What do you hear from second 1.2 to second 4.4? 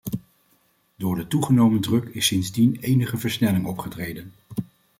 toegenomen druk is sindsdien enige versnelling opgetreden.